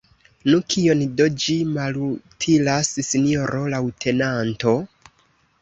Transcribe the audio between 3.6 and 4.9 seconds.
leŭtenanto?